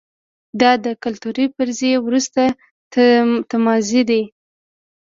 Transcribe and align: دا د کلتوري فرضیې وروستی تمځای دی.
دا 0.61 0.71
د 0.85 0.87
کلتوري 1.03 1.45
فرضیې 1.55 1.93
وروستی 2.05 2.47
تمځای 3.49 4.01
دی. 4.09 4.23